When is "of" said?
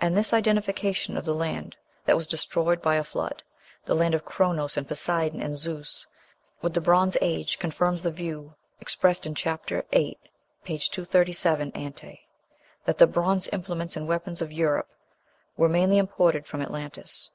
1.16-1.24, 4.14-4.24, 14.40-14.52